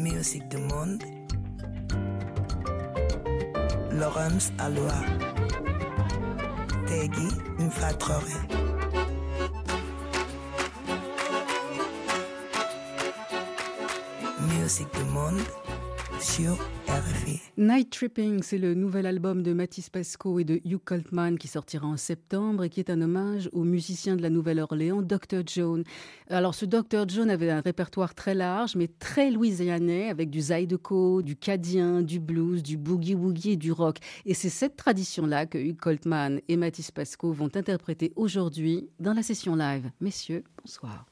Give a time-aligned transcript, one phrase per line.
[0.00, 1.02] Musique du monde.
[3.92, 5.02] Laurence Aloha.
[6.86, 7.28] Tegui
[7.58, 8.22] Mfatrore.
[14.48, 15.42] Musique du monde
[17.56, 21.86] Night Tripping, c'est le nouvel album de Mathis Pasco et de Hugh Coltman qui sortira
[21.86, 25.42] en septembre et qui est un hommage au musicien de la Nouvelle-Orléans, Dr.
[25.46, 25.82] Jones.
[26.28, 27.08] Alors, ce Dr.
[27.08, 32.20] Jones avait un répertoire très large, mais très louisianais, avec du zydeco, du cadien, du
[32.20, 33.96] blues, du boogie-woogie et du rock.
[34.26, 39.22] Et c'est cette tradition-là que Hugh Coltman et Mathis Pasco vont interpréter aujourd'hui dans la
[39.22, 39.90] session live.
[40.00, 41.06] Messieurs, bonsoir.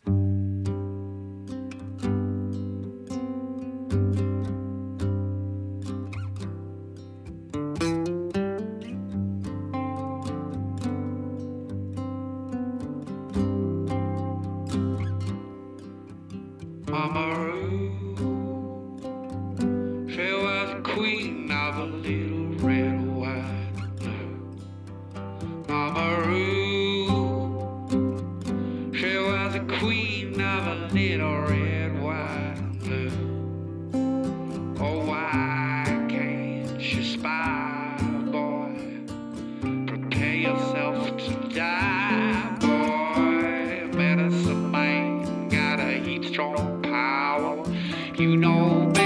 [48.41, 48.98] Mathis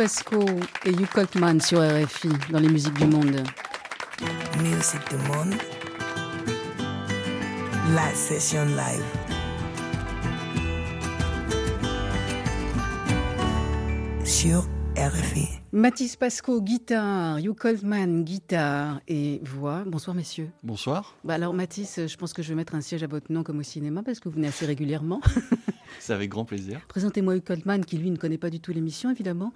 [0.00, 0.40] Pasco
[0.86, 3.46] et Hugh Coltman sur RFI dans les musiques du monde.
[4.62, 5.52] Musique du monde.
[7.94, 9.04] La session live.
[14.24, 14.66] Sur
[14.96, 15.48] RFI.
[15.72, 19.84] Mathis Pasco, guitare, Hugh Coltman, guitare et voix.
[19.84, 20.48] Bonsoir messieurs.
[20.62, 21.14] Bonsoir.
[21.24, 23.58] Bah alors Mathis, je pense que je vais mettre un siège à votre nom comme
[23.58, 25.20] au cinéma parce que vous venez assez régulièrement.
[25.98, 26.80] C'est avec grand plaisir.
[26.88, 29.52] Présentez-moi Hugh Coltman, qui lui ne connaît pas du tout l'émission, évidemment.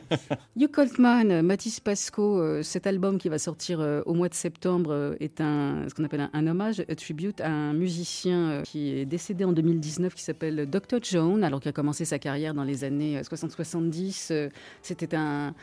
[0.56, 4.92] Hugh Coltman, Mathis Pasco, euh, cet album qui va sortir euh, au mois de septembre
[4.92, 9.04] euh, est un, ce qu'on appelle un, hommage, un tribute à un musicien qui est
[9.04, 10.98] décédé en 2019 qui s'appelle Dr.
[11.02, 14.50] Jones, alors qu'il a commencé sa carrière dans les années 60-70.
[14.82, 15.54] C'était un,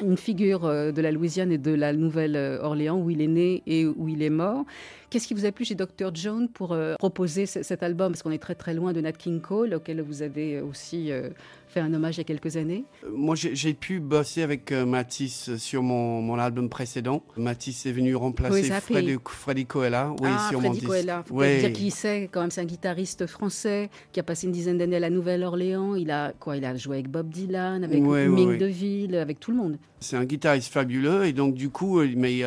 [0.00, 4.08] une figure de la Louisiane et de la Nouvelle-Orléans où il est né et où
[4.08, 4.64] il est mort
[5.10, 6.14] Qu'est-ce qui vous a plu chez Dr.
[6.14, 8.12] John pour euh, proposer cet album?
[8.12, 11.30] Parce qu'on est très très loin de Nat King Cole, auquel vous avez aussi euh,
[11.66, 12.84] fait un hommage il y a quelques années.
[13.12, 17.24] Moi, j'ai pu bosser avec Matisse sur mon, mon, album précédent.
[17.36, 20.14] Matisse est venu remplacer Freddy, Freddy Coella.
[20.20, 21.24] Oui, ah, sur Freddy Coella.
[21.26, 21.58] Vous oui.
[21.58, 24.96] dire qui c'est quand même, c'est un guitariste français qui a passé une dizaine d'années
[24.96, 25.96] à la Nouvelle-Orléans.
[25.96, 29.56] Il a quoi Il a joué avec Bob Dylan, avec Ming DeVille, avec tout le
[29.56, 29.76] monde.
[29.98, 32.44] C'est un guitariste fabuleux et donc du coup, mais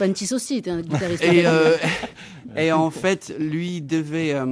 [0.00, 1.22] Pantis aussi était un guitariste.
[1.22, 1.76] Et, euh,
[2.56, 4.32] et en fait, lui devait.
[4.32, 4.46] Euh,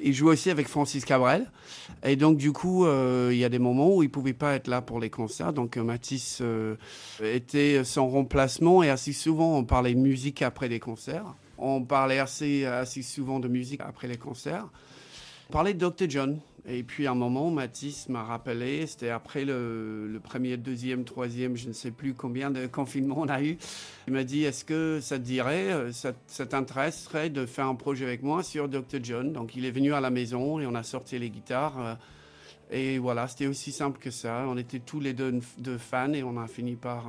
[0.00, 1.50] il jouait aussi avec Francis Cabrel.
[2.04, 4.68] Et donc, du coup, euh, il y a des moments où il pouvait pas être
[4.68, 5.52] là pour les concerts.
[5.52, 6.40] Donc, Matisse
[7.20, 8.84] était son remplacement.
[8.84, 11.34] Et assez souvent, on parlait musique après les concerts.
[11.58, 14.68] On parlait assez, assez souvent de musique après les concerts.
[15.50, 16.08] On parlait de Dr.
[16.08, 16.38] John.
[16.70, 21.66] Et puis à un moment, Mathis m'a rappelé, c'était après le, premier, deuxième, troisième, je
[21.68, 23.56] ne sais plus combien de confinements on a eu.
[24.06, 26.12] Il m'a dit, est-ce que ça te dirait, euh, ça,
[26.46, 29.02] t'intéresserait de faire un projet avec moi sur Dr.
[29.02, 29.32] John?
[29.32, 31.80] Donc il est venu à la maison et on a sorti les guitares.
[31.80, 31.94] Euh,
[32.70, 34.44] et voilà, c'était aussi simple que ça.
[34.46, 35.40] On était tous les deux,
[35.78, 37.06] fans et on a fini par,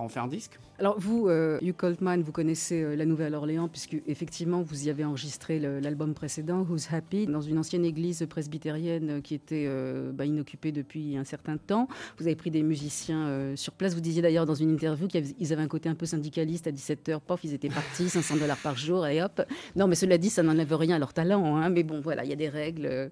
[0.00, 0.58] en faire un disque.
[0.80, 5.04] Alors vous, euh, Hugh Coltman, vous connaissez euh, la Nouvelle-Orléans puisque effectivement vous y avez
[5.04, 9.68] enregistré l'album précédent, Who's Happy, dans une ancienne église presbytérienne euh, qui était
[10.12, 11.88] bah, inoccupée depuis un certain temps.
[12.18, 13.94] Vous avez pris des musiciens sur place.
[13.94, 16.68] Vous disiez d'ailleurs dans une interview qu'ils avaient un côté un peu syndicaliste.
[16.68, 19.42] À 17h, pof, ils étaient partis, 500 dollars par jour et hop.
[19.74, 21.56] Non, mais cela dit, ça n'enlève rien à leur talent.
[21.56, 23.10] Hein, mais bon, voilà, il y a des règles.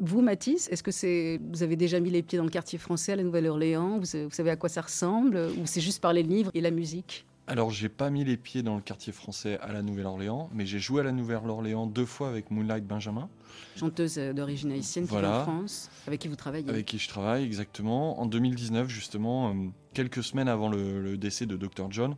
[0.00, 3.16] Vous, Mathis, est-ce que vous avez déjà mis les pieds dans le quartier français à
[3.16, 3.98] la Nouvelle-Orléans?
[3.98, 5.36] Vous, vous, savez à quoi ça ressemble?
[5.36, 8.62] Ou c'est juste par les livres et la musique alors, j'ai pas mis les pieds
[8.62, 12.28] dans le quartier français à la Nouvelle-Orléans, mais j'ai joué à la Nouvelle-Orléans deux fois
[12.28, 13.28] avec Moonlight Benjamin.
[13.76, 16.70] Chanteuse euh, d'origine haïtienne qui est en France, avec qui vous travaillez.
[16.70, 18.20] Avec qui je travaille, exactement.
[18.20, 19.54] En 2019, justement, euh,
[19.94, 21.90] quelques semaines avant le, décès de Dr.
[21.90, 22.14] John,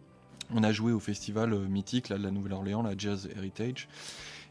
[0.51, 3.89] on a joué au festival euh, mythique là, de la Nouvelle-Orléans, la Jazz Heritage.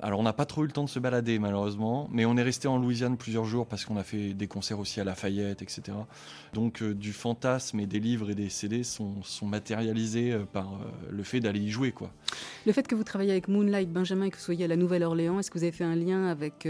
[0.02, 2.42] Alors on n'a pas trop eu le temps de se balader malheureusement, mais on est
[2.42, 5.98] resté en Louisiane plusieurs jours parce qu'on a fait des concerts aussi à Lafayette, etc.
[6.54, 10.78] Donc euh, du fantasme et des livres et des CD sont, matérialisés euh, par euh,
[11.10, 11.92] le fait d'aller y jouer.
[11.92, 12.12] Quoi.
[12.66, 15.40] Le fait que vous travaillez avec Moonlight Benjamin et que vous soyez à la Nouvelle-Orléans,
[15.40, 16.68] est-ce que vous avez fait un lien avec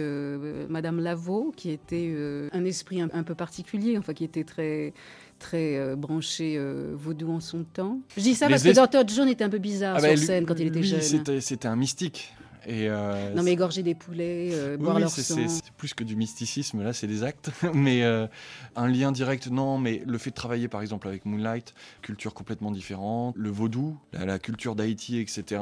[0.69, 2.13] Madame Lavaux, qui était
[2.51, 4.93] un esprit un, peu particulier, enfin qui était très
[5.39, 6.59] très branché
[6.93, 7.99] vaudou en son temps?
[8.15, 9.07] Je dis ça parce que Dr.
[9.07, 11.01] John était un peu bizarre ah sur bah, scène quand il était jeune.
[11.01, 12.33] C'était un mystique.
[12.67, 15.47] Euh, non, mais égorger des poulets, euh, boire leur sang.
[15.47, 17.51] C'est plus que du mysticisme, là, c'est des actes.
[17.73, 18.27] mais euh,
[18.75, 22.71] un lien direct, non, mais le fait de travailler, par exemple, avec Moonlight, culture complètement
[22.71, 25.61] différente, le vaudou, la culture d'Haïti, etc.,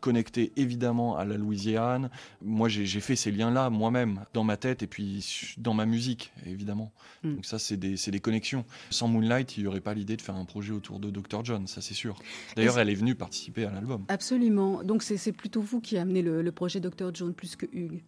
[0.00, 2.10] connecté évidemment à la Louisiane.
[2.42, 6.92] Moi, j'ai fait ces liens-là moi-même, dans ma tête et puis dans ma musique, évidemment.
[7.22, 7.36] Hmm.
[7.36, 8.64] Donc ça, c'est des, des, connexions.
[8.90, 11.44] Sans Moonlight, il n'y aurait pas l'idée de faire un projet autour de Dr.
[11.44, 12.16] John, ça c'est sûr.
[12.56, 14.04] D'ailleurs, elle est venue participer à l'album.
[14.08, 14.82] Absolument.
[14.82, 17.10] Donc c'est plutôt vous qui amenez le, le projet Dr.
[17.14, 18.02] John plus que Hugues.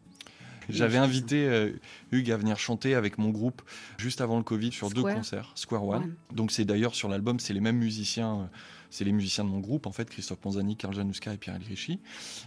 [0.69, 1.73] J'avais invité euh,
[2.12, 3.62] Hugues à venir chanter avec mon groupe
[3.99, 6.15] juste avant le Covid sur deux concerts, Square One.
[6.33, 8.41] Donc c'est d'ailleurs sur l'album, c'est les mêmes musiciens.
[8.41, 8.47] Euh,
[8.93, 11.99] c'est les musiciens de mon groupe, en fait, Christophe Ponzani, Karl Januska et Pierre Elrichy.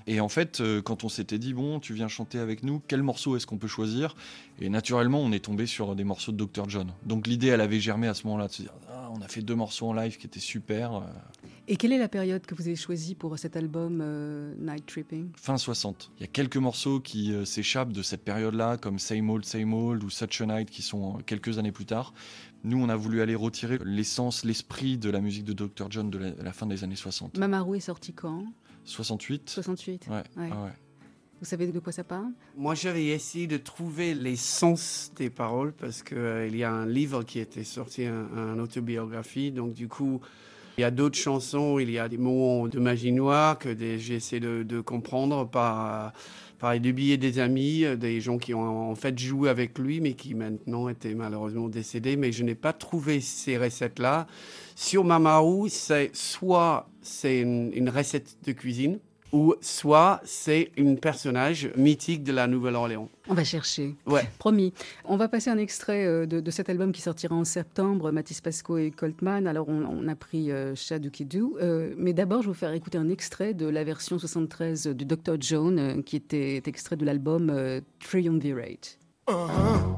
[0.06, 3.02] Et en fait, euh, quand on s'était dit, bon, tu viens chanter avec nous, quel
[3.02, 4.16] morceau est-ce qu'on peut choisir?
[4.62, 6.70] Et naturellement, on est tombé sur des morceaux de Dr.
[6.70, 6.92] John.
[7.06, 9.42] Donc l'idée, elle avait germé à ce moment-là, de se dire, ah, on a fait
[9.42, 11.02] deux morceaux en live qui étaient super.
[11.68, 15.30] Et quelle est la période que vous avez choisie pour cet album euh, Night Tripping?
[15.36, 16.12] Fin 60.
[16.18, 19.74] Il y a quelques morceaux qui euh, s'échappent de cette période-là, comme Same Old, Same
[19.74, 22.14] Old ou Such a Night, qui sont quelques années plus tard.
[22.66, 25.86] Nous, on a voulu aller retirer l'essence, l'esprit de la musique de Dr.
[25.92, 27.38] John de la, fin des années 60.
[27.38, 28.44] Mamarou est sorti quand?
[28.86, 29.50] 68.
[29.50, 30.24] 68 ouais.
[30.36, 30.72] Ah ouais.
[31.40, 32.32] Vous savez de quoi ça parle?
[32.58, 36.72] Moi, j'avais essayé de trouver les sens des paroles parce qu'il euh, il y a
[36.72, 39.52] un livre qui était sorti, un, autobiographie.
[39.52, 40.22] Donc, du coup,
[40.80, 44.40] il y a d'autres chansons, il y a des mots de magie noire que j'essaie
[44.40, 46.14] de, de, comprendre par
[46.60, 50.02] par des billets des amis, euh, des gens qui ont en fait joué avec lui,
[50.02, 52.18] mais qui maintenant étaient malheureusement décédés.
[52.18, 54.28] Mais je n'ai pas trouvé ces recettes-là.
[54.76, 59.00] Sur Mamaou, c'est soit c'est une recette de cuisine,
[59.32, 63.10] ou soit c'est un personnage mythique de la Nouvelle-Orléans.
[63.28, 63.96] On va chercher.
[64.06, 64.24] Ouais.
[64.38, 64.74] Promis.
[65.04, 68.78] On va passer un extrait euh, de, cet album qui sortira en septembre, Mathis Pasco
[68.78, 69.48] et Coltman.
[69.48, 71.58] Alors, on, a pris euh, Shadukidou.
[71.62, 75.04] Euh, mais d'abord, je vais vous faire écouter un extrait de la version 73 de
[75.04, 75.36] Dr.
[75.40, 79.00] Jones, euh, qui était extrait de l'album Triumvirate.
[79.28, 79.98] Uh-huh.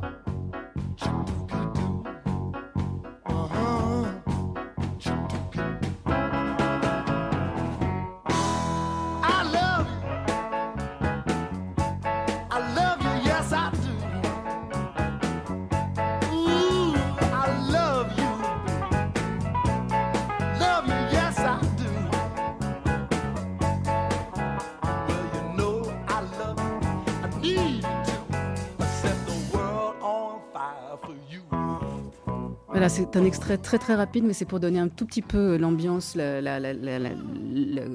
[32.89, 36.15] C'est un extrait très très rapide, mais c'est pour donner un tout petit peu l'ambiance,
[36.15, 36.59] la,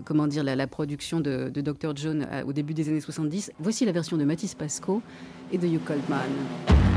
[0.04, 1.96] comment dire, la, production de, Dr.
[1.96, 3.52] John euh, au début des années 70.
[3.58, 5.00] Voici la version de Mathis Pasco
[5.50, 6.91] et de Hugh Coldman.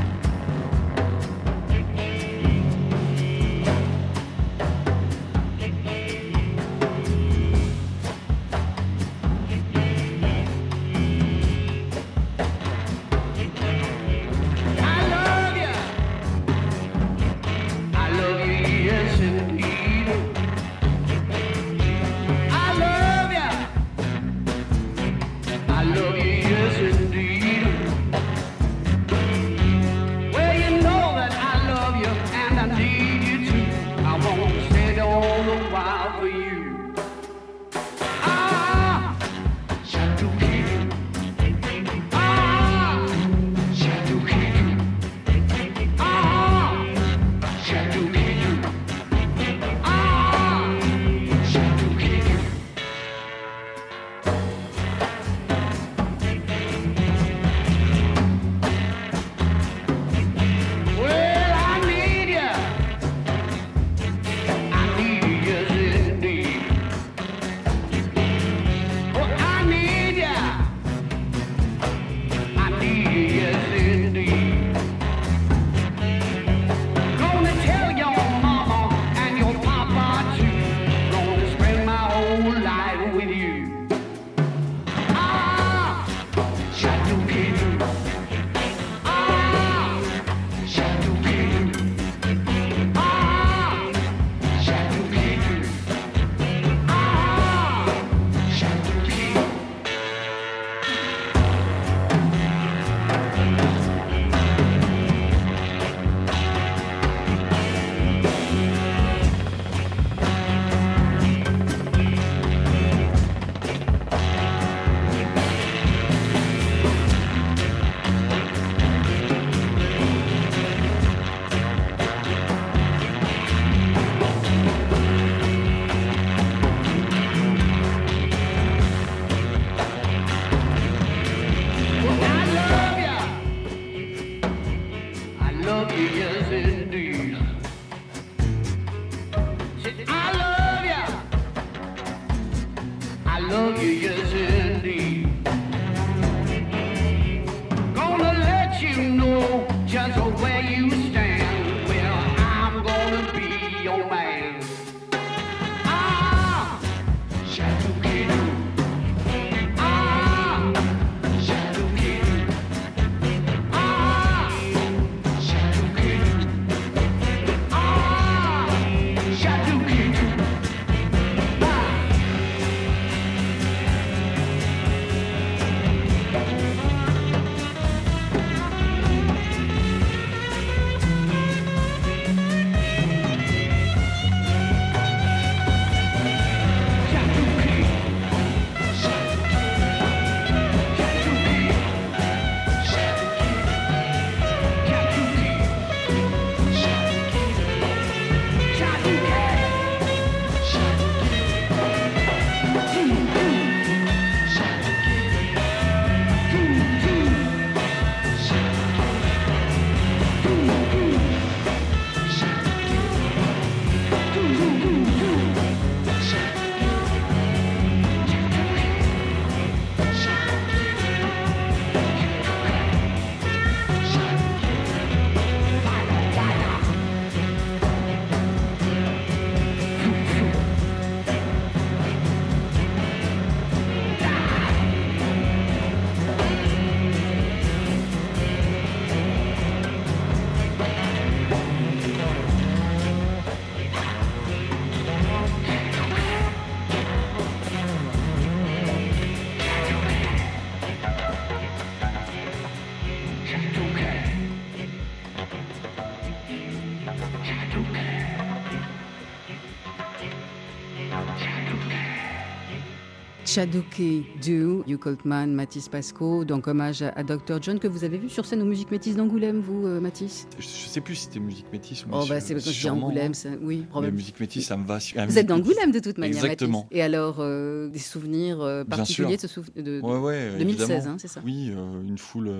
[263.56, 267.62] Shadowkey Do, Hugh Coltman, Mathis Pasco, donc hommage à, Dr.
[267.62, 270.46] John que vous avez vu sur scène aux musiques métisses d'Angoulême, vous, euh, Mathis?
[270.58, 273.32] Je sais plus si c'était musique métisse ou Oh, bah, c'est parce que je Angoulême,
[273.62, 274.18] oui, probablement.
[274.18, 274.98] musique métisse, ça me va.
[275.26, 276.86] Vous êtes d'Angoulême de toute manière, Exactement.
[276.90, 281.28] Et alors, euh, des souvenirs euh, particuliers de, ce de, ouais, ouais, 2016, hein, c'est
[281.28, 281.40] ça?
[281.42, 281.72] Oui,
[282.06, 282.52] une foule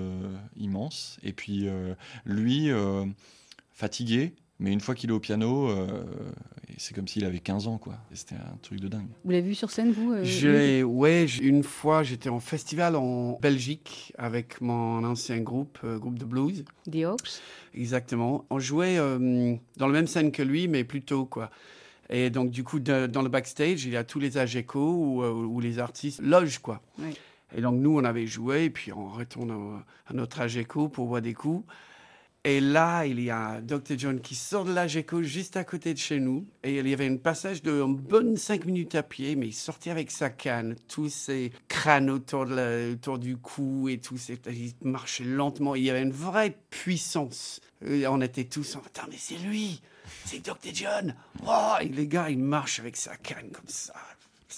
[0.56, 1.18] immense.
[1.22, 1.68] Et puis,
[2.24, 2.70] lui,
[3.74, 6.02] fatigué, Mais une fois qu'il est au piano, euh,
[6.78, 7.94] c'est comme s'il avait 15 ans, quoi.
[8.14, 9.08] C'était un truc de dingue.
[9.24, 13.38] Vous l'avez vu sur scène, vous euh, Je ouais, une fois, j'étais en festival en
[13.40, 16.64] Belgique avec mon ancien groupe, euh, groupe de blues.
[16.90, 17.40] The Hawks
[17.74, 18.46] Exactement.
[18.48, 21.50] On jouait euh, dans la même scène que lui, mais plus tôt, quoi.
[22.08, 25.22] Et donc, du coup, de- dans le backstage, il y a tous les AGECO où,
[25.22, 26.80] euh, où les artistes logent, quoi.
[26.98, 27.14] Oui.
[27.54, 31.20] Et donc, nous, on avait joué, et puis on retourne à notre AGECO pour boire
[31.20, 31.64] des coups.
[32.48, 33.98] Et là, il y a Dr.
[33.98, 36.46] John qui sort de l'AGECO juste à côté de chez nous.
[36.62, 39.52] Et il y avait un passage de une bonne cinq minutes à pied, mais il
[39.52, 44.16] sortait avec sa canne, tous ses crânes autour, de la- autour du cou et tout.
[44.16, 45.74] c'est- Il marchait lentement.
[45.74, 47.60] Il y avait une vraie puissance.
[47.84, 49.80] Et on était tous en Attends, mais c'est lui
[50.24, 50.70] C'est Dr.
[50.72, 51.16] John
[51.48, 53.92] oh les gars, ils marchent avec sa canne comme ça.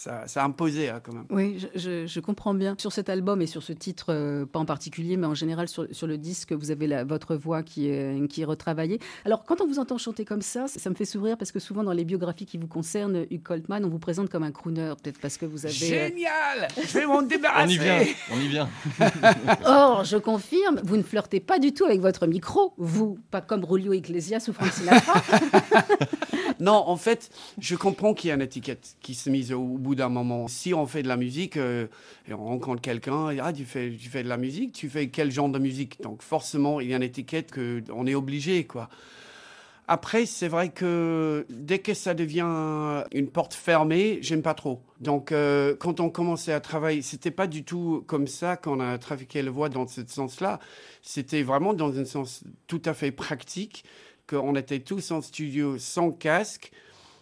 [0.00, 1.24] Ça, ça imposait, hein, quand même.
[1.28, 2.76] Oui, je, je- je comprends bien.
[2.78, 5.88] Sur cet album et sur ce titre, euh, pas en particulier, mais en général sur,
[5.90, 9.00] sur le disque, vous avez la- votre voix qui est, qui est retravaillée.
[9.24, 11.82] Alors, quand on vous entend chanter comme ça, ça me fait sourire parce que souvent
[11.82, 15.18] dans les biographies qui vous concernent, Hugh Coltman, on vous présente comme un crooner, peut-être
[15.18, 15.74] parce que vous avez...
[15.74, 18.00] euh, Génial Je vais m'en On débarrasser y vient,
[18.32, 18.68] on y vient.
[19.66, 23.66] Or, je confirme, vous ne flirtez pas du tout avec votre micro, vous, pas comme
[23.68, 25.20] Julio Iglesias ou Frank Sinatra.
[26.60, 29.87] Non, en fait, je comprends qu'il y a une étiquette qui se mise au bout
[29.94, 30.48] d'un moment.
[30.48, 31.86] Si on fait de la musique euh,
[32.28, 35.30] et on rencontre quelqu'un, ah, tu fais, tu fais de la musique, tu fais quel
[35.30, 36.00] genre de musique?
[36.02, 38.88] Donc forcément, il y a une étiquette que on est obligé, quoi.
[39.90, 44.82] Après, c'est vrai que dès que ça devient une porte fermée, j'aime pas trop.
[45.00, 48.98] Donc, euh, quand on commençait à travailler, c'était pas du tout comme ça qu'on a
[48.98, 50.60] trafiqué la voix dans ce sens-là.
[51.00, 53.82] C'était vraiment dans un sens tout à fait pratique,
[54.26, 56.70] qu'on était tous en studio sans casque.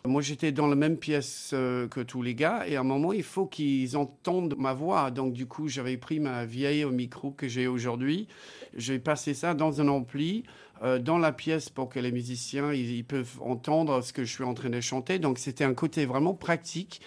[0.06, 3.12] Moi, j'étais dans la même pièce euh, que tous les gars, et à un moment,
[3.12, 5.10] il faut qu'ils entendent ma voix.
[5.10, 8.28] Donc, du coup, j'avais pris ma vieille micro que j'ai aujourd'hui.
[8.76, 10.44] J'ai passé ça dans un ampli,
[10.82, 14.44] euh, dans la pièce pour que les musiciens ils peuvent entendre ce que je suis
[14.44, 15.18] en train de chanter.
[15.18, 17.00] Donc, c'était un côté vraiment pratique.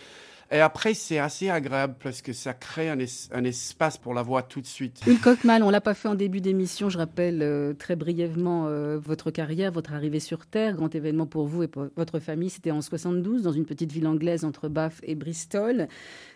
[0.52, 4.24] Et après, c'est assez agréable parce que ça crée un, es- un espace pour la
[4.24, 5.00] voix tout de suite.
[5.06, 8.98] Hugh Coltman, on l'a pas fait en début d'émission, je rappelle euh, très brièvement euh,
[8.98, 12.82] votre carrière, votre arrivée sur Terre, grand événement pour vous et votre famille, c'était en
[12.82, 15.88] 72 dans une petite ville anglaise entre Bath et Bristol.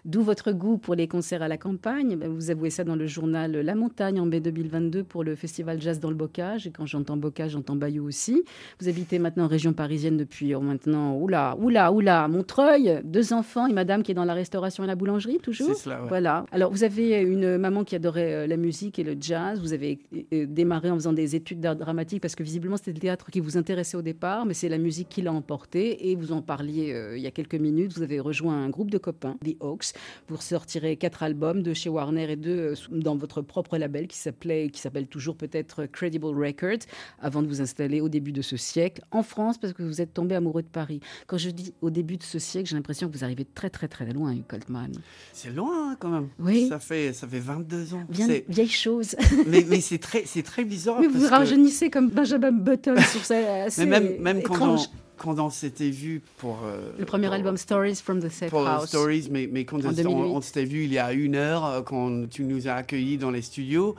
[0.06, 2.18] D'où votre goût pour les concerts à la campagne.
[2.18, 5.82] Ben, Vous avouez ça dans le journal La Montagne en mai 2022 pour le festival
[5.82, 6.68] Jazz dans le Bocage.
[6.68, 8.44] Et quand j'entends Bocage, j'entends Bayou aussi.
[8.82, 13.66] Vous habitez maintenant en région parisienne depuis oh, maintenant, oula, oula, oula, Montreuil, deux enfants
[13.68, 15.74] et madame qui est dans la restauration et la boulangerie toujours.
[15.74, 16.10] C'est cela, ouais.
[16.10, 16.46] Voilà.
[16.52, 19.62] Alors, vous avez une maman qui adorait euh, la musique et le jazz.
[19.62, 20.00] Vous avez
[20.34, 23.40] euh, démarré en faisant des études d'art dramatique parce que visiblement, c'était le théâtre qui
[23.40, 26.10] vous intéressait au départ, mais c'est la musique qui l'a emporté.
[26.10, 27.94] Et vous en parliez euh, il y a quelques minutes.
[27.96, 29.93] Vous avez rejoint un groupe de copains, The Hawks.
[30.28, 34.18] Vous ressortirez quatre albums, deux chez Warner et deux euh, dans votre propre label qui
[34.18, 36.86] s'appelait, qui s'appelle toujours peut-être Credible Records,
[37.20, 40.14] avant de vous installer au début de ce siècle en France parce que vous êtes
[40.14, 41.00] tombé amoureux de Paris.
[41.28, 43.88] Quand je dis au début de ce siècle, j'ai l'impression que vous arrivez très très
[43.88, 44.92] très loin, Hugh Coltman.
[45.32, 46.30] C'est loin hein, quand même.
[46.40, 46.68] Oui.
[46.70, 48.04] Ça fait, ça fait 22 ans.
[48.10, 49.16] Bien, vieille chose.
[49.48, 51.00] mais mais c'est très, c'est très bizarre.
[51.00, 53.64] Mais vous parce que- rajeunissez comme Benjamin Button sur ça.
[53.64, 55.03] assez Mais même, même quand, on.
[55.24, 56.60] Quand on s'était vu pour.
[56.66, 58.90] euh, Le premier pour- album Stories from the Safe Pour House.
[58.90, 60.06] Stories, mais, mais quand on, 2008.
[60.12, 63.32] on s'était vu il y a une heure, euh, quand tu nous as accueillis dans
[63.32, 63.96] les studios,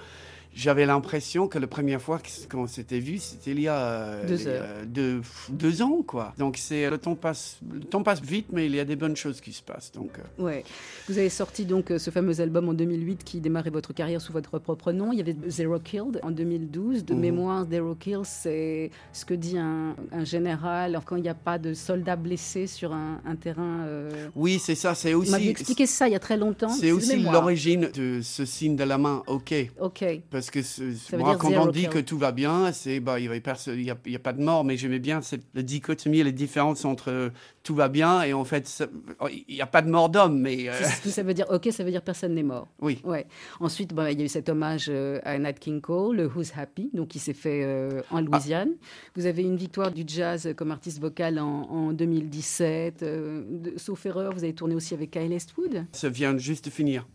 [0.55, 4.85] j'avais l'impression que la première fois qu'on s'était vu, c'était il y a euh,
[5.51, 6.33] Deux ans, quoi.
[6.39, 9.17] Donc c'est le temps passe, le temps passe vite, mais il y a des bonnes
[9.17, 9.93] choses qui se passent.
[9.93, 10.65] Donc euh, Ouais.
[11.09, 14.33] Vous avez sorti donc euh, ce fameux album en 2008 qui démarrait votre carrière sous
[14.33, 15.13] votre propre nom.
[15.13, 17.05] Il y avait Zero Killed en 2012.
[17.05, 17.21] De Mhm.
[17.21, 21.59] mémoire, Zero Killed, c'est ce que dit un, un général quand il n'y a pas
[21.59, 23.87] de soldats blessés sur un, un terrain.
[24.35, 24.95] oui, c'est ça.
[24.95, 26.69] C'est Vous aussi, expliqué ça il y a très longtemps.
[26.69, 29.23] c'est aussi l'origine de ce signe de la main.
[29.27, 29.55] Ok.
[29.81, 30.05] Ok.
[30.31, 31.89] Parce que ce- Ça veut moi, quand on dit kill.
[31.91, 35.21] que tout va bien, c'est bah il n'y a, pas de mort, mais j'aimais bien
[35.23, 37.31] cette, la dichotomie et la différence entre euh,
[37.63, 38.87] tout va bien et en fait ça-
[39.31, 40.73] il n'y a pas de mort d'homme, mais euh,
[41.05, 42.69] Ça veut dire ok, ça veut dire personne n'est mort.
[42.81, 43.01] oui.
[43.05, 43.27] Ouais.
[43.61, 46.53] Ensuite, bah, il y a eu cet hommage euh, à Nat King Cole, le Who's
[46.57, 47.65] Happy, donc qui s'est fait
[48.11, 48.71] en Louisiane.
[49.17, 53.03] Vous avez une victoire du jazz comme artiste vocal en, en 2017.
[53.03, 55.85] euh, de- sauf erreur, vous avez tourné aussi avec Kyle Eastwood.
[55.93, 57.07] Ça vient juste de finir.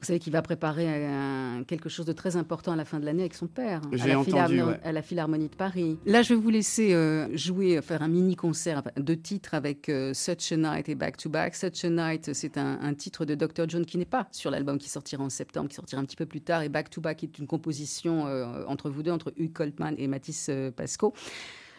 [0.00, 3.04] Vous savez qu'il va préparer un- quelque chose de très important à la fin de
[3.04, 4.80] l'année avec son père, à la, entendu, ouais.
[4.82, 5.98] à la Philharmonie de Paris.
[6.06, 10.52] Là, je vais vous laisser euh, jouer, faire un mini-concert, deux titres avec euh, Such
[10.52, 11.54] a Night et Back to Back.
[11.54, 13.68] Such a Night, c'est un, un titre de Dr.
[13.68, 16.26] John qui n'est pas sur l'album qui sortira en septembre, qui sortira un petit peu
[16.26, 16.62] plus tard.
[16.62, 20.08] Et Back to Back est une composition euh, entre vous deux, entre Hugh Coltman et
[20.08, 21.12] Mathis euh, Pasco.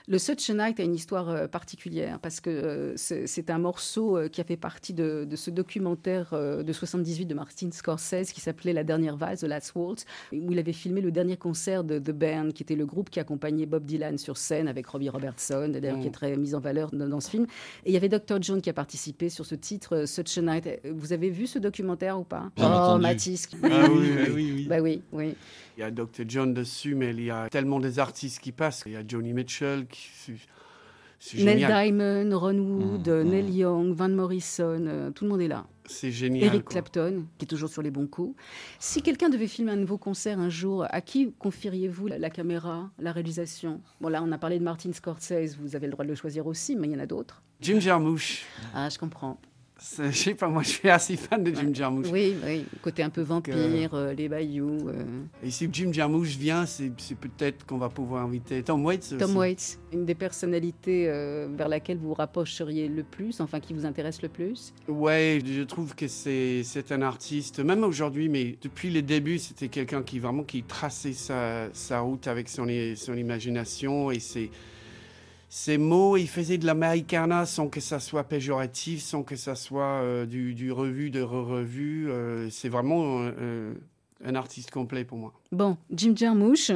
[0.08, 4.18] Le Such a Night a une histoire euh, particulière parce que euh, c'est un morceau
[4.18, 8.74] euh, qui a fait partie de, ce documentaire de 78 de Martin Scorsese qui s'appelait
[8.74, 12.12] La dernière valse, The Last Waltz, où il avait filmé le dernier concert de The
[12.12, 16.00] Band, qui était le groupe qui accompagnait Bob Dylan sur scène avec Robbie Robertson, d'ailleurs
[16.00, 16.14] qui est mm.
[16.14, 17.46] très mis en valeur dans, ce film.
[17.86, 18.42] Et il y avait Dr.
[18.42, 20.68] John qui a participé sur ce titre Such a Night.
[20.92, 22.52] Vous avez vu ce documentaire ou pas?
[22.58, 23.48] Oh, Mathis.
[23.64, 24.66] Ah oui, oui, oui.
[24.68, 25.36] Bah oui, oui.
[25.82, 26.26] Il y a Dr.
[26.28, 28.84] John dessus, mais il y a tellement des artistes qui passent.
[28.86, 30.34] Il y a Johnny Mitchell qui.
[31.34, 33.24] Neil Diamond, Ron Wood, mmh, mmh.
[33.24, 35.66] Neil Young, Van Morrison, euh, tout le monde est là.
[35.86, 36.46] C'est génial.
[36.46, 38.36] Eric Clapton, qui est toujours sur les bons coups.
[38.78, 43.12] Si quelqu'un devait filmer un nouveau concert un jour, à qui confieriez-vous la, caméra, la
[43.12, 43.82] réalisation?
[44.00, 46.46] Bon, là, on a parlé de Martin Scorsese, vous avez le droit de le choisir
[46.46, 47.42] aussi, mais il y en a d'autres.
[47.60, 48.46] Jim Jarmusch.
[48.76, 49.40] Ah, je comprends.
[49.98, 52.08] Je sais pas, moi je suis assez fan de Jim Jarmusch.
[52.12, 54.88] Oui, oui, côté un peu vampire, euh, les bayous.
[54.88, 55.04] Euh.
[55.44, 59.16] Et si Jim Jarmusch vient, c'est peut-être qu'on va pouvoir inviter Tom Waits.
[59.18, 63.86] Tom Waits, une des personnalités euh, vers laquelle vous rapprocheriez le plus, enfin qui vous
[63.86, 69.02] intéresse le plus Ouais, je trouve que c'est un artiste, même aujourd'hui, mais depuis les
[69.02, 74.20] débuts, c'était quelqu'un qui vraiment qui traçait sa, sa route avec son, son imagination et
[74.20, 74.52] c'est
[75.54, 80.02] ces mots, il faisait de l'americana sans que ça soit péjoratif, sans que ça soit
[80.02, 82.10] euh, du, du, revu, de re-revu.
[82.10, 83.74] Euh, c'est vraiment euh,
[84.24, 85.34] un artiste complet pour moi.
[85.52, 86.72] Bon, Jim Jarmusch,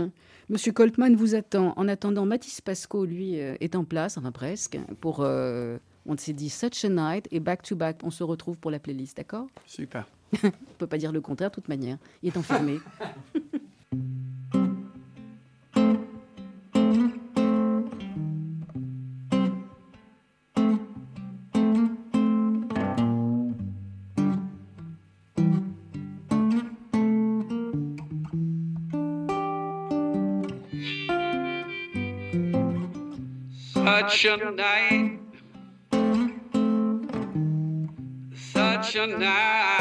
[0.50, 1.74] Monsieur Coltman vous attend.
[1.78, 6.84] En attendant, Mathis Pasco, lui, est en place, enfin presque, pour, on s'est dit, Such
[6.84, 8.02] a Night et Back to Back.
[8.04, 9.48] On se retrouve pour la playlist, d'accord?
[9.66, 10.06] Super.
[10.44, 11.98] on peut pas dire le contraire, de toute manière.
[12.22, 12.80] Il est enfermé.
[34.28, 35.20] a night,
[38.34, 39.75] such a night,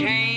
[0.00, 0.29] came.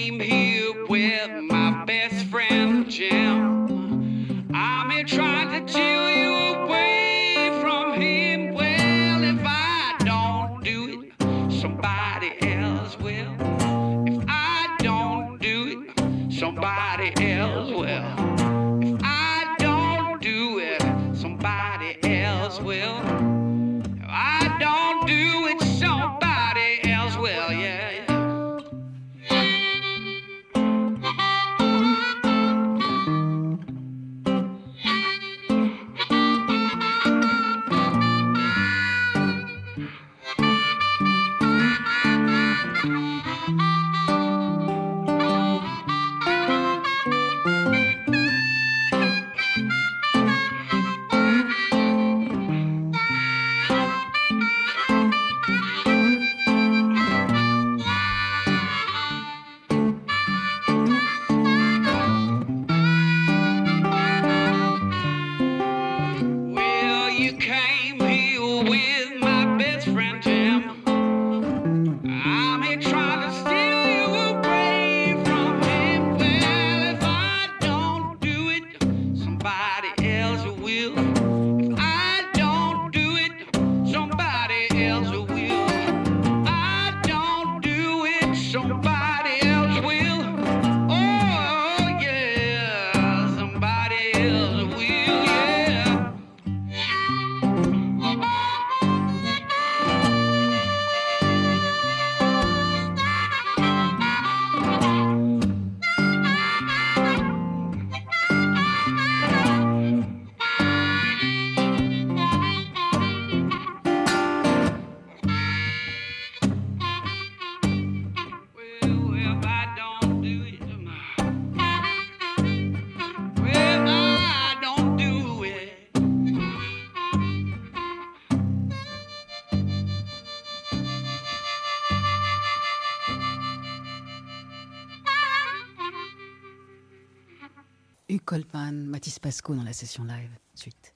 [139.41, 140.29] Dans la session live.
[140.53, 140.93] Suite.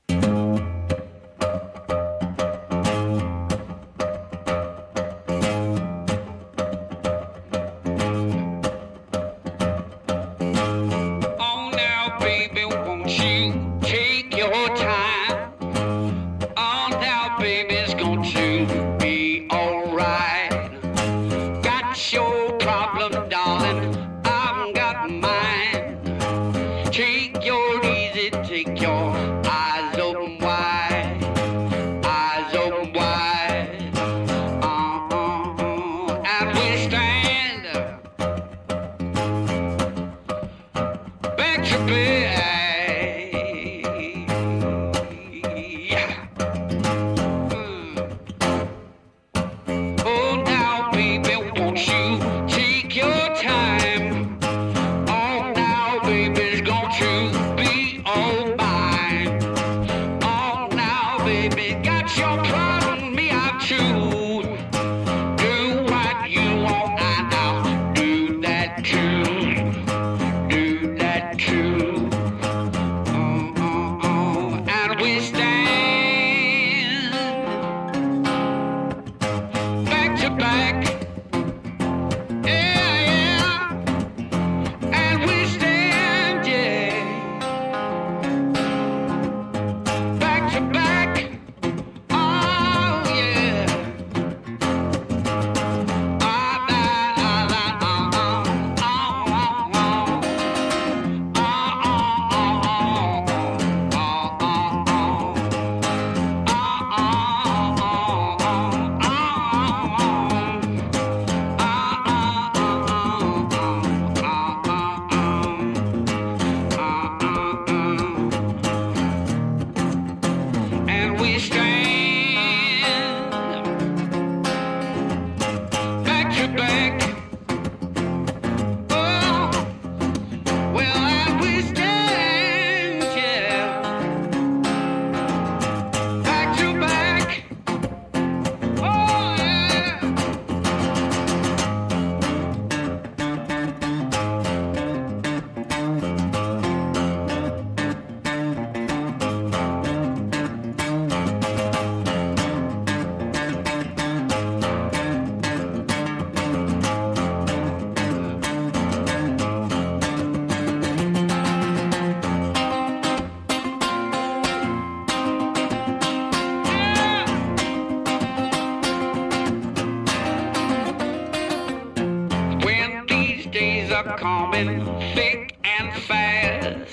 [174.57, 176.89] Coming thick and fast,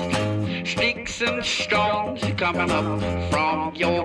[0.70, 4.03] sticks and stones coming up from your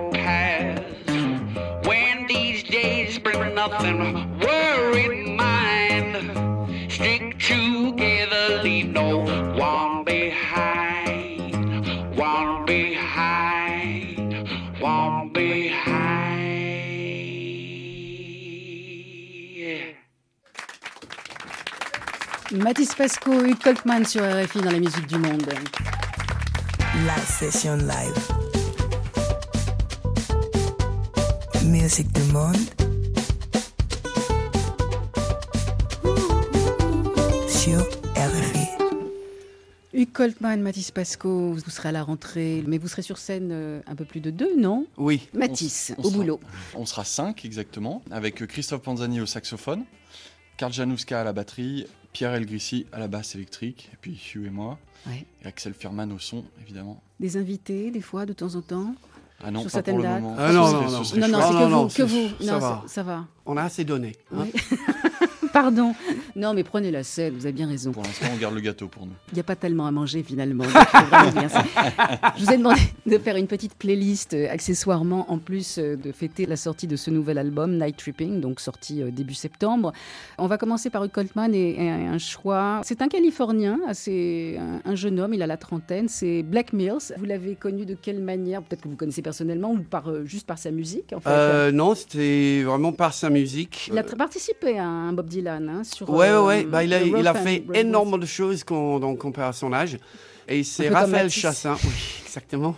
[23.00, 25.48] Pasco, Hugh Coltman sur RFI dans la musique du monde.
[27.06, 28.28] La session live.
[31.64, 32.58] Musique du monde.
[37.48, 37.80] Sur
[38.16, 38.68] RFI.
[39.94, 43.80] Hugh Coltman, Mathis Pasco, vous serez à la rentrée, mais vous serez sur scène euh,
[43.86, 44.84] un peu plus de deux, non?
[44.98, 45.26] Oui.
[45.32, 46.40] Mathis, On au sera- boulot.
[46.74, 49.84] On sera cinq exactement, avec Christophe Panzani au saxophone,
[50.58, 54.50] Karl Janouska à la batterie, Pierre Elgrissi à la basse électrique, et puis Hugh et
[54.50, 55.26] moi, Ouais.
[55.42, 57.02] et Axel Ferman au son, évidemment.
[57.20, 58.94] Des invités, des fois, de temps en temps
[59.42, 60.36] Ah non, Sur pas certaines pour le moment.
[60.38, 61.94] Ah non, non, c'est Non, que non, vous.
[62.38, 62.84] Que ça non, va.
[62.86, 63.26] ça va.
[63.46, 64.16] On a assez donné.
[64.34, 64.44] hein.
[64.44, 64.52] Oui.
[65.52, 65.94] Pardon.
[66.36, 67.92] Non, mais prenez la scène, vous avez bien raison.
[67.92, 69.12] Pour l'instant, on garde le gâteau pour nous.
[69.32, 70.64] Il n'y a pas tellement à manger finalement.
[70.64, 71.64] donc c'est vraiment bien ça.
[72.36, 76.12] Je vous ai demandé de faire une petite playlist euh, accessoirement en plus euh, de
[76.12, 79.92] fêter la sortie de ce nouvel album Night Tripping, donc sorti euh, début septembre.
[80.38, 82.80] On va commencer par Hugh Coltman et, et un choix.
[82.84, 86.08] C'est un Californien, assez un, un jeune homme, il a la trentaine.
[86.08, 87.12] C'est Black Mills.
[87.18, 88.62] Vous l'avez connu de quelle manière?
[88.62, 91.12] Peut-être que vous connaissez personnellement ou par euh, juste par sa musique.
[91.12, 91.28] En fait?
[91.28, 93.88] Euh, non, c'était vraiment par sa musique.
[93.92, 96.08] Il a participé à un Bob Dylan hein, sur.
[96.10, 96.64] Ouais, ouais, euh, ouais.
[96.64, 99.98] Bah, il, a, il a fait énormément de choses qu'on- comparé à son âge.
[100.48, 101.30] Et c'est Raphaël.
[101.30, 101.76] Chassin.
[101.84, 101.90] Oui,
[102.24, 102.74] exactement.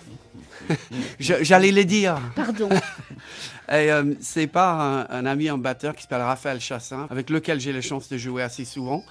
[1.20, 2.20] J'allais le dire.
[2.37, 2.68] Pardon.
[3.68, 7.59] Et, euh, c'est par un, un ami, un batteur qui s'appelle Raphaël Chassin, avec lequel
[7.61, 9.03] j'ai la chance de jouer assez souvent.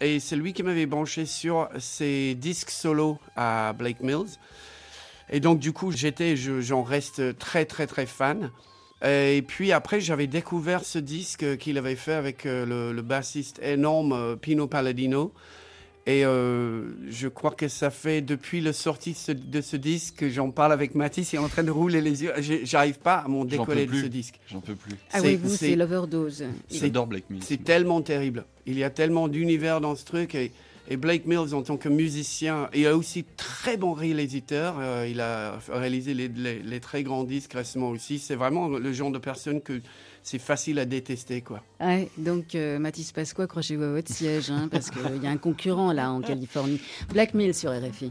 [0.00, 4.36] Et c'est lui qui m'avait branché sur ses disques solo à Blake Mills.
[5.30, 8.50] Et donc, du coup, j'étais, je- j'en reste très, très, très fan.
[9.02, 13.58] Et puis après, j'avais découvert ce disque qu'il avait fait avec euh, le, le bassiste
[13.62, 15.32] énorme euh, Pino Palladino.
[16.06, 20.16] Et euh, je crois que ça fait depuis la sortie de ce, de ce disque
[20.16, 21.32] que j'en parle avec Mathis.
[21.32, 22.32] Il est en train de rouler les yeux.
[22.64, 24.40] J'arrive pas à m'en décoller de ce disque.
[24.50, 24.94] J'en peux plus.
[25.12, 26.44] Ah C'est- oui, vous, c'est- l'overdose.
[26.68, 28.44] C'est tellement terrible.
[28.66, 30.34] Il y a tellement d'univers dans ce truc.
[30.34, 30.52] Et,
[30.90, 34.74] et Blake Mills, en tant que musicien, il est aussi très bon réalisateur.
[34.80, 38.18] Euh, il a réalisé les, les- les très grands disques récemment aussi.
[38.18, 39.80] C'est vraiment le genre de personne que
[40.22, 41.40] c'est facile à détester.
[41.40, 41.62] quoi.
[41.80, 45.36] Ouais, donc euh, Mathis Pasqua, accrochez-vous à votre siège, hein, parce qu'il y a un
[45.38, 46.80] concurrent là en Californie.
[47.12, 48.10] Black Mill sur RFI.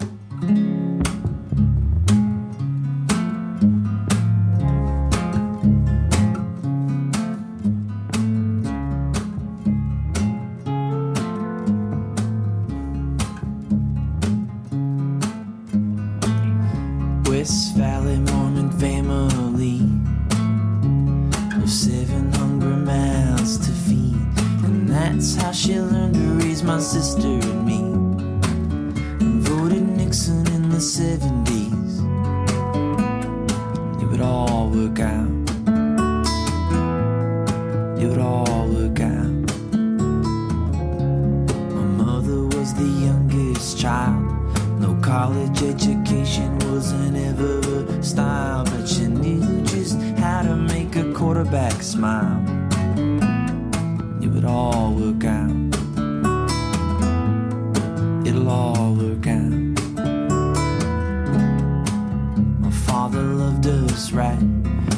[63.99, 64.39] Us right.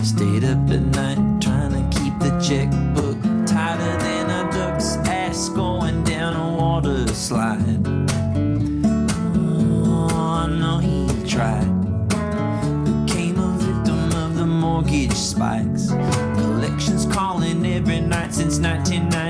[0.03, 6.03] Stayed up at night trying to keep the checkbook tighter than a duck's ass going
[6.03, 7.81] down a water slide.
[9.35, 11.71] Oh, I know he tried.
[12.85, 15.87] Became a victim of the mortgage spikes.
[16.41, 19.20] Collections calling every night since 1999.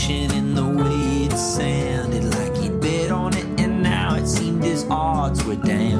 [0.00, 4.62] Desperation in the way it sounded like he'd bet on it and now it seemed
[4.62, 5.99] his odds were down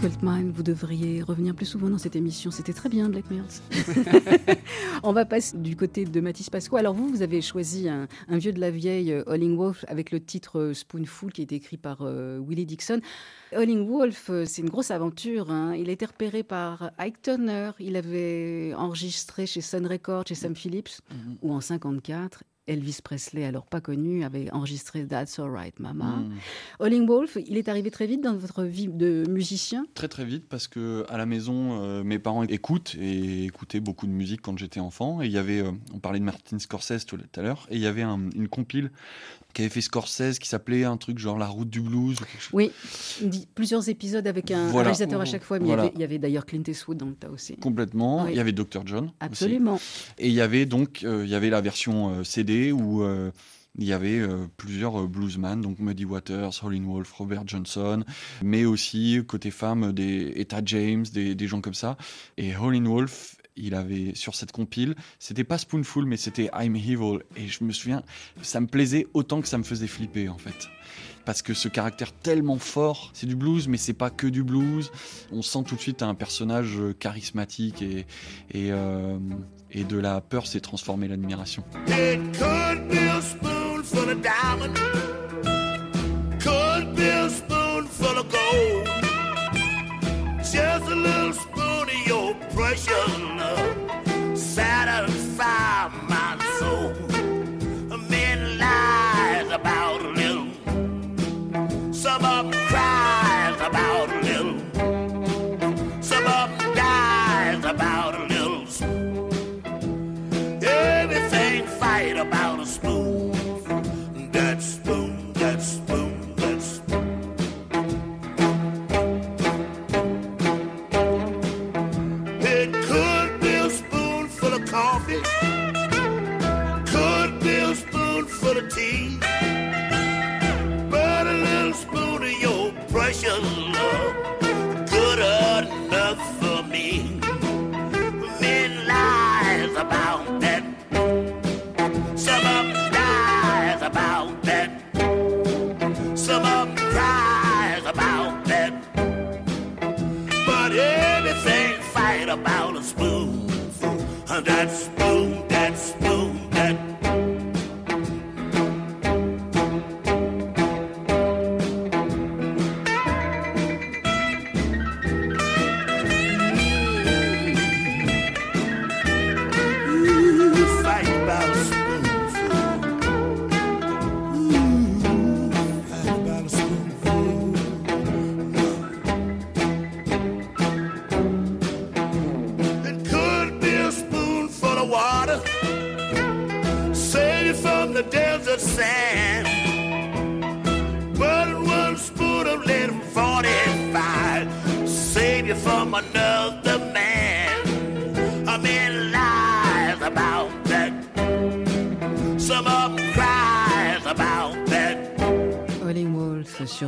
[0.00, 2.52] Coltman, vous devriez revenir plus souvent dans cette émission.
[2.52, 3.42] C'était très bien, Black Mills.
[5.02, 6.76] On va passer du côté de Mathis Pasco.
[6.76, 10.12] Alors vous, vous avez choisi un, un vieux de la vieille, euh, Holling Wolf, avec
[10.12, 13.00] le titre euh, Spoonful, qui est écrit par euh, Willie Dixon.
[13.56, 15.50] Holling Wolf, euh, c'est une grosse aventure.
[15.50, 15.74] hein.
[15.74, 17.72] Il a été repéré par Ike Turner.
[17.80, 21.36] Il avait enregistré chez Sun Records, chez Sam Phillips, Mhm.
[21.42, 26.04] où en 54, Elvis Presley, alors pas connu, avait enregistré That's Alright Mama.
[26.16, 26.32] Mm.
[26.80, 29.86] Holling Wolf, il est arrivé très vite dans votre vie de musicien?
[29.94, 34.06] Très très vite parce que à la maison, euh, mes parents écoutent et écoutaient beaucoup
[34.06, 35.22] de musique quand j'étais enfant.
[35.22, 37.80] Et il y avait, euh, on parlait de Martin Scorsese tout à l'heure, et il
[37.82, 38.90] y avait un- une compile
[39.58, 42.50] qu'avait fait Scorsese qui s'appelait un truc genre La Route du Blues ou quelque chose.
[42.52, 42.70] Oui,
[43.54, 45.82] plusieurs épisodes avec un, réalisateur à chaque fois, mais il y Voilà.
[45.84, 47.56] avait- il y avait, d'ailleurs Clint Eastwood dans le tas aussi.
[47.56, 48.24] Complètement.
[48.24, 48.30] Oui.
[48.32, 49.04] Il y avait Dr John.
[49.04, 49.14] aussi.
[49.20, 49.80] Absolument.
[50.18, 53.30] Et il y avait donc, euh, il y avait la version euh, CD où euh,
[53.78, 54.20] il y avait
[54.56, 58.02] plusieurs bluesmen, donc Muddy Waters, Howlin' Wolf, Robert Johnson,
[58.42, 61.96] mais aussi côté femme des Etta James, des, des gens comme ça.
[62.38, 67.18] Et Howlin' Wolf, il avait sur cette compile, c'était pas Spoonful, mais c'était I'm Evil.
[67.36, 68.02] Et je me souviens,
[68.42, 70.68] ça me plaisait autant que ça me faisait flipper en fait.
[71.24, 74.90] Parce que ce caractère tellement fort, c'est du blues, mais c'est pas que du blues.
[75.30, 77.84] On sent tout de suite un personnage euh, charismatique
[78.54, 79.18] euh,
[79.70, 81.64] et de la peur s'est transformée l'admiration.
[90.50, 91.67] Just
[92.08, 93.87] your oppression.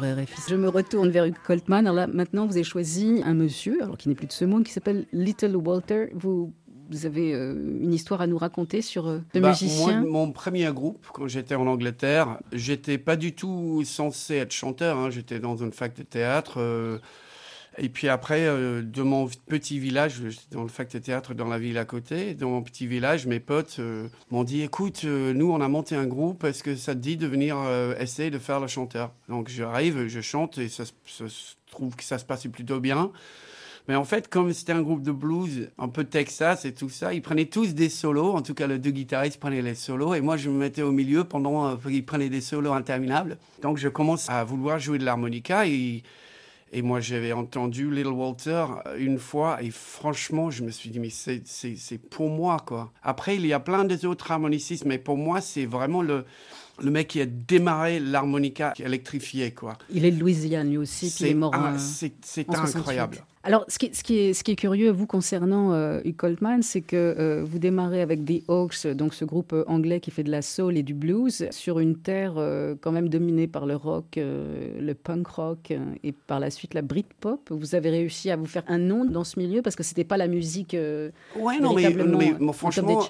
[0.00, 0.40] Sur RFI.
[0.50, 1.86] Je me retourne vers Hugh Coltman.
[1.86, 4.64] Alors là, maintenant, vous avez choisi un monsieur, alors qui n'est plus de ce monde,
[4.64, 6.08] qui s'appelle Little Walter.
[6.14, 6.52] Vous,
[6.90, 10.00] vous avez euh, une histoire à nous raconter sur euh, le Bah, musicien?
[10.02, 14.96] moi, mon premier groupe, quand j'étais en Angleterre, j'étais pas du tout censé être chanteur.
[14.98, 15.10] hein.
[15.10, 16.54] J'étais dans une fac de théâtre.
[16.58, 16.98] euh,
[17.78, 21.58] et puis après, euh, de mon petit village, j'étais dans le fac théâtre dans la
[21.58, 22.34] ville à côté.
[22.34, 25.94] Dans mon petit village, mes potes euh, m'ont dit "Écoute, euh, nous, on a monté
[25.94, 26.44] un groupe.
[26.44, 30.08] Est-ce que ça te dit de venir euh, essayer de faire le chanteur Donc j'arrive,
[30.08, 33.12] je chante et ça, se- trouve que ça se passe plutôt bien.
[33.88, 37.14] Mais en fait, comme c'était un groupe de blues, un peu Texas et tout ça,
[37.14, 38.34] ils prenaient tous des solos.
[38.34, 40.14] En tout cas, les deux guitaristes prenaient les solos.
[40.14, 43.38] Et moi, je me mettais au milieu pendant euh, qu'ils prenaient des solos interminables.
[43.62, 45.66] Donc, je commence à vouloir jouer de l'harmonica.
[45.66, 46.02] Et,
[46.72, 48.64] et moi, j'avais entendu Little Walter
[48.98, 49.62] une fois.
[49.62, 52.92] Et franchement, je me suis dit, mais c'est- pour moi, quoi.
[53.02, 54.84] Après, il y a plein d'autres harmonicistes.
[54.84, 56.24] Mais pour moi, c'est vraiment le,
[56.80, 59.76] le mec qui a démarré l'harmonica électrifié, quoi.
[59.92, 62.78] Il est de Louisiane, lui aussi, puis il est mort c'est c'est en 68.
[62.78, 63.24] incroyable.
[63.42, 66.14] Alors, ce qui, est, ce, qui est, ce qui est curieux, vous, concernant euh, Hugh
[66.14, 70.10] Coltman, c'est que euh, vous démarrez avec The Hawks, donc ce groupe euh, anglais qui
[70.10, 73.64] fait de la soul et du blues, sur une terre euh, quand même dominée par
[73.64, 75.72] le rock, le punk rock
[76.04, 77.48] et par la suite la Britpop.
[77.50, 80.18] Vous avez réussi à vous faire un nom dans ce milieu parce que c'était pas
[80.18, 80.76] la musique.
[81.34, 83.00] Ouais, non, mais, mais- mais franchement,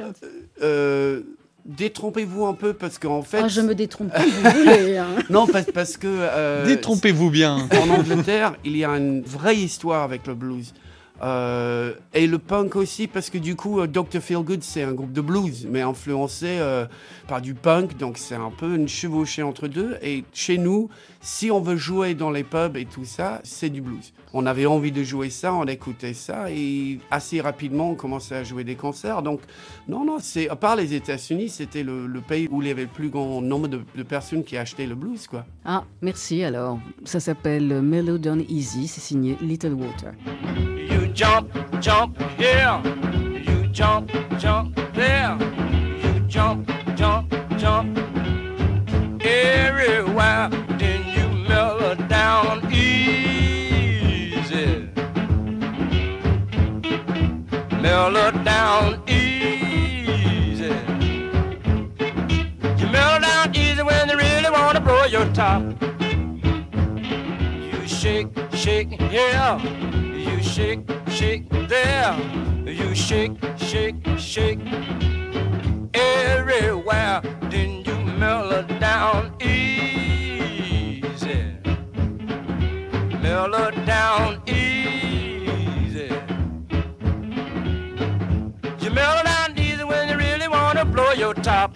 [1.64, 3.40] détrompez-vous un peu parce qu'en fait.
[3.44, 4.96] Ah, je me détrompe pas, vous voulez.
[4.96, 5.06] hein.
[5.30, 6.06] Non, parce, parce que.
[6.08, 7.68] euh, Détrompez-vous bien.
[7.82, 10.72] en Angleterre, il y a une vraie histoire avec le blues.
[11.22, 14.20] Euh, et le punk aussi, parce que du coup, euh, Dr.
[14.22, 16.86] Feelgood, c'est un groupe de blues, mais influencé euh,
[17.28, 19.98] par du punk, donc c'est un peu une chevauchée entre deux.
[20.02, 20.88] Et chez nous,
[21.20, 24.12] si on veut jouer dans les pubs et tout ça, c'est du blues.
[24.32, 28.44] On avait envie de jouer ça, on écoutait ça, et assez rapidement, on commençait à
[28.44, 29.22] jouer des concerts.
[29.22, 29.40] Donc,
[29.88, 32.82] non, non, c'est à part les États-Unis, c'était le, le pays où il y avait
[32.82, 35.44] le plus grand nombre de, de personnes qui achetaient le blues, quoi.
[35.64, 36.78] Ah, merci alors.
[37.04, 40.12] Ça s'appelle Mellow Down Easy, c'est signé Little Water.
[40.76, 41.48] You jump,
[41.80, 42.80] jump here.
[43.46, 45.36] You jump, jump there.
[46.02, 47.98] You jump, jump, jump
[49.20, 50.50] everywhere.
[52.30, 54.88] You down easy.
[57.82, 60.72] Mellow down easy.
[62.78, 65.60] You mellow down easy when they really want to blow your top.
[67.72, 69.58] You shake, shake here.
[70.14, 72.16] You shake, shake there.
[72.64, 74.60] You shake, shake, shake
[75.94, 77.22] everywhere.
[83.40, 86.12] Mellow down easy.
[88.80, 91.74] You mellow down easy when you really want to blow your top.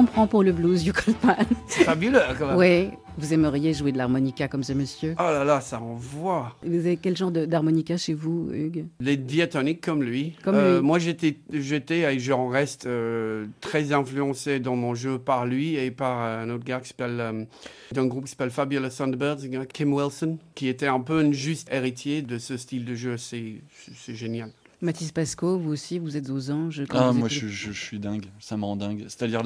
[0.00, 1.44] Je comprends pour le blues, Goldman.
[1.66, 2.56] C'est fabuleux, quand même.
[2.56, 2.88] Oui,
[3.18, 5.14] vous aimeriez jouer de l'harmonica comme ce monsieur?
[5.18, 6.56] Oh là là, ça envoie.
[6.64, 8.86] Vous avez quel genre d'harmonica chez vous, Hugues?
[8.98, 10.38] Les diatoniques comme lui.
[10.42, 10.86] Comme Euh, lui.
[10.86, 15.90] Moi, j'étais, j'étais et j'en reste euh, très influencé dans mon jeu par lui et
[15.90, 17.44] par un autre gars qui s'appelle, euh,
[17.92, 22.22] d'un groupe qui s'appelle Fabulous Thunderbirds, Kim Wilson, qui était un peu un juste héritier
[22.22, 23.16] de ce style de jeu.
[23.18, 23.60] C'est
[24.14, 24.50] génial.
[24.82, 26.82] Mathis Pasco, vous aussi, vous êtes aux anges.
[26.90, 28.26] Ah, moi, je, je- je suis dingue.
[28.40, 29.04] Ça me rend dingue.
[29.08, 29.42] C'est-à-dire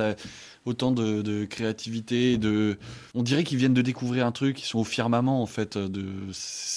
[0.64, 2.78] autant de, de créativité, de.
[3.14, 4.62] On dirait qu'ils viennent de découvrir un truc.
[4.62, 5.76] Ils sont au firmament en fait.
[5.76, 6.05] De.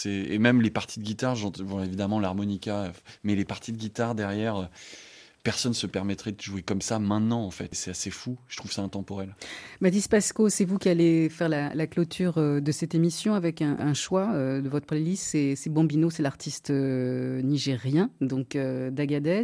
[0.06, 1.36] Et même les parties de guitare.
[1.66, 2.92] Bon, évidemment l'harmonica,
[3.24, 4.70] mais les parties de guitare derrière.
[5.48, 7.70] Personne se permettrait de jouer comme ça maintenant en fait.
[7.72, 8.38] C'est assez fou.
[8.50, 9.34] Je trouve ça intemporel.
[9.80, 13.62] Mathis Pasco, c'est vous qui allez faire la, la clôture euh, de cette émission avec
[13.62, 15.24] un, un choix euh, de votre playlist.
[15.24, 19.44] C'est Bambino, c'est l'artiste euh, nigérien, donc euh, d'Agadez.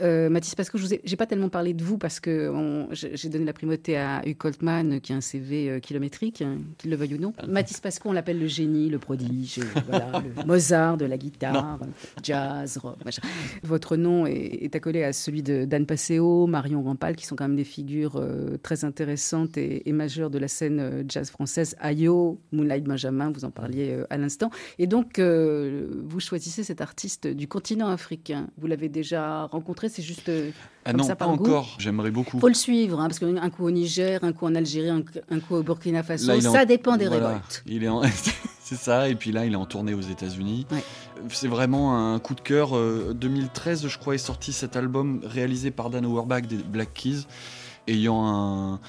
[0.00, 2.52] Euh, Mathis Pasco, je n'ai pas tellement parlé de vous parce que
[2.92, 6.96] j'ai donné la primauté à Hugh Coltman, qui a un CV kilométrique, hein, qu'il le
[6.96, 7.32] veuille ou non.
[7.46, 11.78] Mathis Pasco, on l'appelle le génie, le prodige, voilà, le Mozart de la guitare,
[12.20, 13.22] jazz, rock, machin.
[13.62, 17.48] Votre nom est, est accolé à celui de Dan Passeo, Marion Rampal, qui sont quand
[17.48, 21.74] même des figures euh, très intéressantes et, majeures de la scène euh, jazz française.
[21.80, 24.50] Ayo, Moonlight Benjamin, vous en parliez euh, à l'instant.
[24.78, 28.48] Et donc, vous choisissez cet artiste du continent africain.
[28.58, 30.30] Vous l'avez déjà rencontré, c'est juste...
[30.86, 31.76] euh, Ah Comme non, ça, pas encore.
[31.78, 32.38] J'aimerais beaucoup.
[32.38, 35.40] faut le suivre, hein, parce qu'un coup au Niger, un coup en Algérie, un, un
[35.40, 37.26] coup au Burkina Faso, Là, il est en- ça dépend des voilà.
[37.28, 37.62] révoltes.
[37.66, 38.02] Il est en...
[38.62, 39.08] c'est ça.
[39.08, 40.66] Et puis là, il est en tournée aux États-Unis.
[40.70, 40.82] Ouais.
[41.30, 42.76] C'est vraiment un coup de cœur.
[42.76, 47.26] Euh, 2013, je crois, est sorti cet album réalisé par Dan Auerbach des Black Keys,
[47.88, 48.80] ayant un.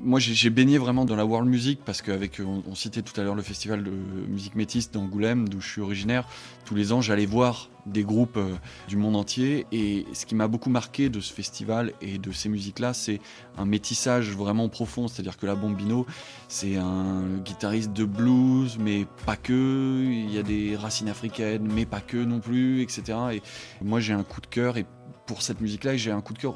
[0.00, 3.24] Moi, j'ai baigné vraiment dans la world music parce qu'avec, on, on citait tout à
[3.24, 6.28] l'heure le festival de musique métisse d'Angoulême, d'où je suis originaire.
[6.64, 8.54] Tous les ans, j'allais voir des groupes euh,
[8.88, 9.66] du monde entier.
[9.72, 13.20] Et ce qui m'a beaucoup marqué de ce festival et de ces musiques-là, c'est
[13.58, 15.08] un métissage vraiment profond.
[15.08, 16.06] C'est-à-dire que la Bombino,
[16.48, 20.04] c'est un guitariste de blues, mais pas que.
[20.04, 23.18] Il y a des racines africaines, mais pas que non plus, etc.
[23.32, 23.42] Et
[23.84, 24.86] moi, j'ai un coup de cœur et
[25.26, 26.54] pour cette musique-là, j'ai un coup de cœur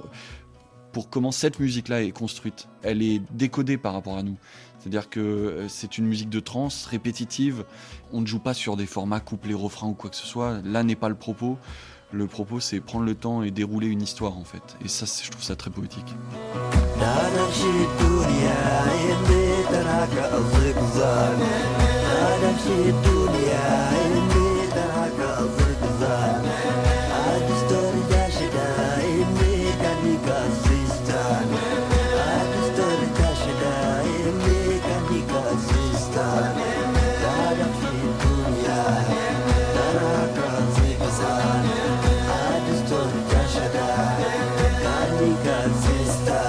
[0.96, 2.68] pour comment cette musique-là est construite.
[2.82, 4.38] Elle est décodée par rapport à nous.
[4.78, 7.66] C'est-à-dire que euh, c'est une musique de trance répétitive.
[8.14, 10.62] On ne joue pas sur des formats couplets, refrains ou quoi que ce soit.
[10.64, 11.58] Là n'est pas le propos.
[12.12, 14.62] Le propos, c'est prendre le temps et dérouler une histoire en fait.
[14.82, 16.14] Et ça, je trouve ça très poétique.
[45.76, 46.45] Et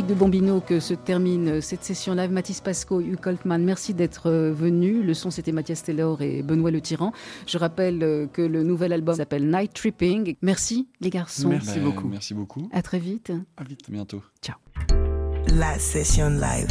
[0.00, 4.30] musique de Bombino que se termine cette session live, Mathis Pasco, Hugh Coltman, merci d'être
[4.30, 5.04] euh, venus.
[5.04, 7.12] Le son, c'était Mathias Taylor et Benoît Le Tyran.
[7.46, 10.36] Je rappelle euh, que le nouvel album s'appelle Night Tripping.
[10.40, 11.50] Merci les garçons.
[11.50, 12.08] Merci Ben, beaucoup.
[12.08, 12.70] Merci beaucoup.
[12.72, 13.30] À très vite.
[13.58, 13.80] À vite.
[13.88, 14.22] À bientôt.
[15.48, 16.68] La session live.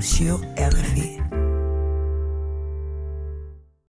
[0.00, 1.21] Sur RFI.